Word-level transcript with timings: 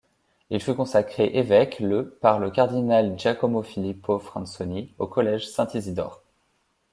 Il 0.49 0.59
fut 0.63 0.73
consacré 0.73 1.25
évêque 1.25 1.79
le 1.79 2.09
par 2.09 2.39
le 2.39 2.49
cardinal 2.49 3.19
Giacomo 3.19 3.61
Filippo 3.61 4.17
Fransoni 4.17 4.95
au 4.97 5.05
collège 5.05 5.47
Saint-Isidore. 5.47 6.23